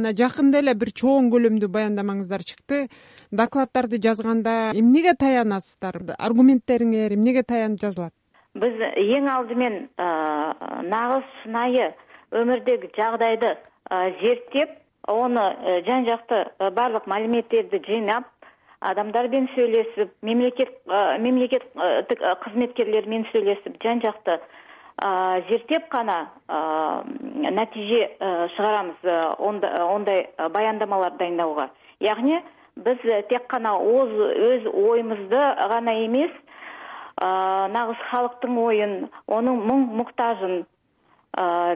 [0.00, 2.86] мына жакында эле бир чоң көлөмдүү баяндамаңыздар чыкты.
[3.30, 6.00] Докладдарды жазганда эмнеге таянасыздар?
[6.18, 8.14] Аргументтериңер эмнеге таянып жазылат?
[8.58, 9.76] Биз эң алдымен
[10.90, 11.92] нагыз шынайы
[12.34, 13.54] өмүрдөгү жагдайды
[14.22, 18.26] зерттеп э, жан жакты баардык маалиметтерди жыйнап
[18.80, 20.70] адамдар менен сүйлөшүп мемлекет
[21.20, 24.38] мемлекеттик кызметкерлер менен сүйлөшүп жан жакты
[25.00, 28.00] зерттеп гана натыйже
[28.56, 28.98] чыгарабыз
[29.40, 32.42] ондай баяндамалар дайындауга яғни
[32.76, 35.40] биз тек гана өз оюбузду
[35.72, 36.30] гана эмес
[37.20, 38.94] нагыз халыктын оюн
[39.26, 40.64] онун мұң муктажын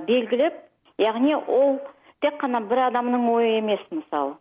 [0.06, 0.60] белгилеп
[0.98, 1.80] яғни ол
[2.20, 4.36] тек гана бир адамдын ою эмес мисалы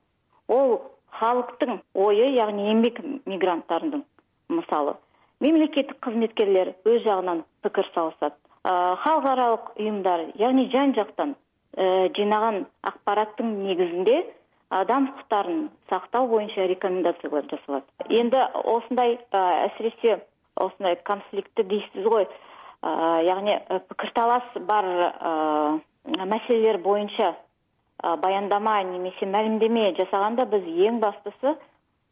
[0.47, 0.81] ол
[1.19, 4.03] халыктын ою яғни эмгек мигранттардын
[4.49, 4.95] мисалы
[5.39, 11.35] мемлекеттик кызметкерлер өз жагынан пикир салышат халкы уюмдар яғни жан жактан
[11.75, 14.23] э, жыйнаган акпараттын негизинде
[14.69, 17.83] адам укуктарын сактоо боюнча рекомендациялар жасалат.
[18.09, 18.31] Эми
[18.63, 20.21] осундай әсіресе
[20.55, 22.27] осындай конфликтті дейсиз ғой.
[22.81, 27.35] Яғни э, пикир талас бар маселелер боюнча
[28.01, 31.57] баяндама немесе маалимдеме жасаганда биз эң баштысы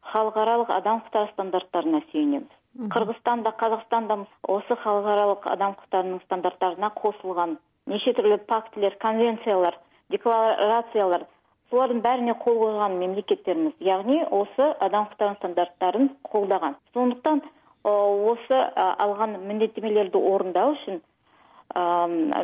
[0.02, 6.22] халык аралык адам укуктары стандарттарына сүйүнөбүз кыргызстан да казакстан да осы халык аралык адам укуктарынын
[6.26, 9.78] стандарттарына косулган нече түрлүү пактилер конвенциялар
[10.10, 11.26] декларациялар
[11.72, 17.42] булардын баарине кол койгон мемлекеттерибиз яғни осы адам укуктарынын стандарттарын колдогон сондуктан
[17.84, 21.02] осы алган міндеттемелерди орундоо үчүн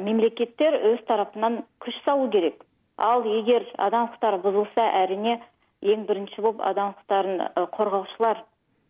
[0.08, 2.64] мемлекеттер өз тарапынан күч салуу керек.
[2.98, 3.24] Ал
[3.78, 5.42] адам укуктары бузулса әрине
[5.82, 8.44] эң биринчи болуп адам укуктарын коргоочулар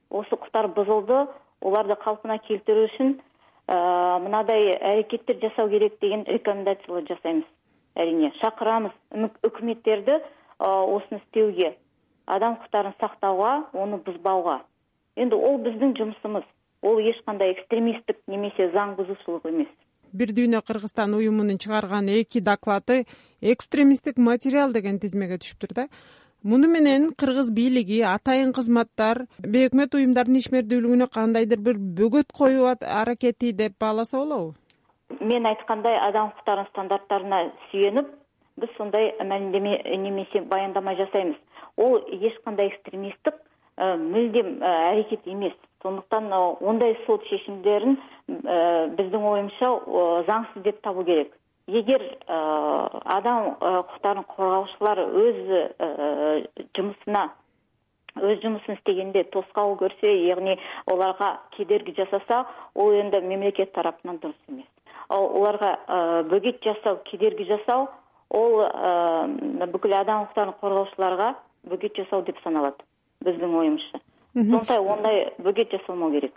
[0.10, 0.38] осы
[0.76, 1.28] бузулду.
[1.62, 3.76] Оларды калпына келтирүү үчүн э,
[4.22, 7.48] мындай аракеттер жасау керек деген рекомендациялар жасайбыз
[7.98, 8.94] әрине чакырабыз
[9.42, 10.22] өкмөттерди э,
[10.60, 11.74] осуну истеуге
[12.26, 14.62] адам укуктарын сактауга ону бузбауга
[15.16, 16.46] эми ол биздин жумушубуз
[16.82, 19.72] ол эч кандай экстремисттик немесе заң бузуучулук эмес
[20.14, 23.06] бир дүйнө кыргызстан уюмунун чыгарган эки доклады
[23.42, 25.88] экстремисттик материал деген тизмеге түшүптүр да
[26.50, 29.18] муну менен кыргыз бийлиги атайын кызматтар
[29.54, 34.54] бейөкмөт уюмдардын ишмердүүлүгүнө кандайдыр бир бөгөт коюу аракети деп бааласа болобу?
[35.20, 37.40] Мен айткандай адам укуктарынын стандарттарына
[37.72, 38.14] сүйөнүп
[38.64, 39.74] биз сондай маалимдеме
[40.06, 41.36] немесе баяндама жасайбыз
[41.76, 43.36] ол эч кандай экстремисттик
[43.78, 45.54] э, мүлдем э, аракет эмес
[45.84, 49.74] сондуктан ондай сот чечимдерин э, биздин оюмча
[50.32, 51.36] заңсыз деп табуу керек
[51.68, 55.40] эгер адам укуктарын коргоочулар өз
[56.78, 57.24] жумусуна
[58.16, 60.56] өз жумусун истегенде тоскоол көрсө яғни
[60.88, 64.66] оларга кедерги жасаса ол эми мемлекет тарапынан дурус эмес
[65.10, 65.76] оларга
[66.32, 67.90] бөгөт жасау кедерги жасау
[68.30, 68.64] ол
[69.74, 71.34] бүкүл адам укуктарын коргоочуларга
[71.68, 72.82] бөгөт жасоо деп саналат
[73.24, 74.00] биздин оюмча
[74.38, 76.34] сондай ондай бөгөт жасалмоо керек.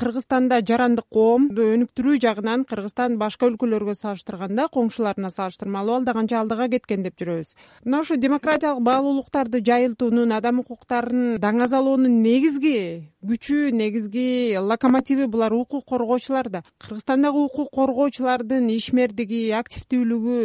[0.00, 7.04] Кыргызстанда жарандык коомду өнүктүрүү жагынан кыргызстан башка өлкөлөргө салыштырганда коңшуларына салыштырмалуу алда канча алдыга кеткен
[7.04, 7.54] деп жүрөбүз.
[7.84, 16.48] Мына ушу демократиялык баалуулуктарды жайылтуунун адам укуктарын даңазалоонун негизги күчү негизги локомотиви булар укук коргоочулар
[16.48, 20.38] да кыргызстандагы укук коргоочулардын ишмердиги активдүүлүгү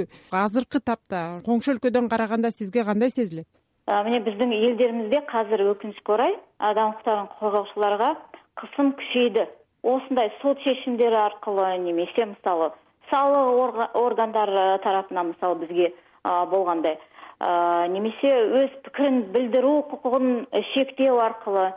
[0.44, 3.48] азыркы тапта коңшу өлкөдөн караганда сизге кандай сезилет
[3.88, 8.10] мына биздин элдеримизде азыр өкүнүчкө орай адам укуктарын коргоочуларга
[8.60, 9.46] кысым күчөйдү
[9.84, 12.72] осундай сот чечимдери аркылуу немесе мисалы
[13.10, 15.94] салык органдары тарапынан мисалы бизге
[16.26, 16.98] болгондой
[17.96, 21.68] немесе өз пикирин билдирүү укугун чектөө аркылуу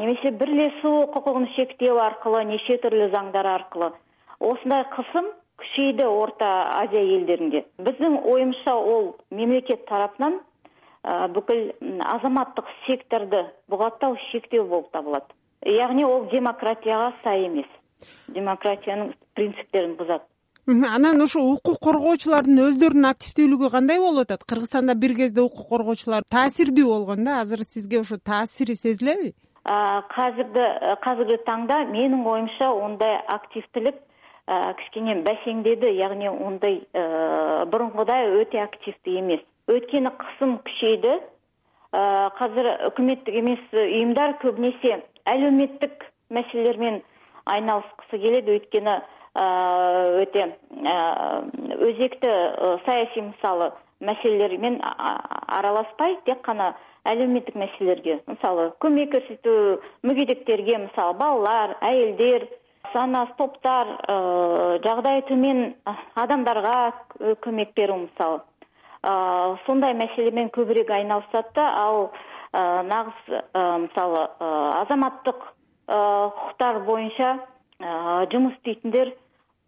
[0.00, 3.94] немесе бирлешүү укугун чектөө аркылуу нече түрлүү заңдар аркылуу
[4.40, 5.30] осундай кысым
[5.62, 6.48] күчөйдү орто
[6.82, 10.42] азия элдеринде биздин оюмча ол мемлекет тарапынан
[11.04, 11.62] бүкүл
[12.16, 15.26] азаматтык секторду бугаттау шектөө болуп табылат.
[15.64, 17.68] Яғни ол демократияга сай эмес.
[18.28, 20.24] Демократиянын принциптерин бузат
[20.66, 24.44] анан ошо укук коргоочулардын өздөрүнүн активдүүлүгү кандай болуп атат?
[24.48, 29.34] Кыргызстанда бир кезде укук коргоочулар таасирдүү болгон да азыр сизге ошо таасири сезилеби?
[29.64, 30.64] Азырды
[31.04, 34.00] азыркы таңда менин оюмча ондай активдүүлүк
[34.80, 36.80] кичине бәсеңдеди яғни ондай
[37.72, 41.14] мурункудай өтө активдүү эмес өйткені кысым күчөйдү
[41.94, 44.98] азыр өкмөттүк эмес уюмдар көбүнесе
[45.30, 47.02] әлеуметтик маселелер менен
[47.54, 48.96] айналышкысы келет өйткөнү
[50.24, 50.48] өтө
[51.88, 53.70] өзектүү саясий мисалы
[54.00, 56.74] маселелер менен аралашпай тек гана
[57.08, 59.78] әлеуметтик маселелерге мисалы көмөк көрсөтүү
[60.10, 61.76] мүгедектерге мисалы балалар
[63.38, 63.94] топтор
[64.84, 65.62] жагдайы төмөн
[66.14, 66.76] адамдарга
[67.46, 68.42] көмөк берүү мисалы
[69.66, 72.10] сондай маселе менен көбүрөөк айналышат да ал
[72.88, 73.18] нагыз
[73.84, 75.40] мисалы азаматтык
[75.88, 77.38] укуктар боюнча
[78.32, 79.12] жумуш истейтиндер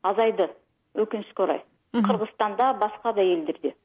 [0.03, 0.49] азайды
[0.97, 1.63] өкүнүчкө орой
[1.93, 3.77] кыргызстанда башка да элдерде